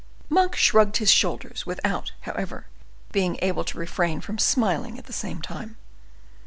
[0.29, 2.65] Monk shrugged his shoulders, without, however,
[3.11, 5.77] being able to refrain from smiling at the same time.